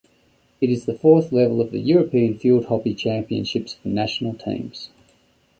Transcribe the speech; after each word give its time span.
It 0.59 0.71
is 0.71 0.85
the 0.85 0.95
fourth 0.95 1.31
level 1.31 1.61
of 1.61 1.69
the 1.69 1.77
European 1.77 2.35
field 2.35 2.65
hockey 2.65 2.95
Championships 2.95 3.75
for 3.75 3.89
national 3.89 4.33
teams. 4.33 4.89